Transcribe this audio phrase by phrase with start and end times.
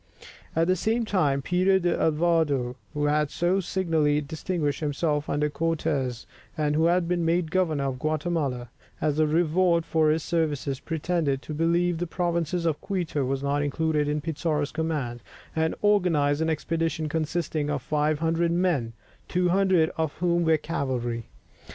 [0.55, 6.25] At the same time, Peter d'Alvarado, who had so signally distinguished himself under Cortès,
[6.57, 8.69] and who had been made governor of Guatemala,
[8.99, 13.43] as a reward for his services, pretended to believe that the province of Quito was
[13.43, 15.21] not included in Pizarro's command,
[15.55, 18.93] and organized an expedition consisting of 500 men,
[19.27, 21.27] 200 of whom were cavalry.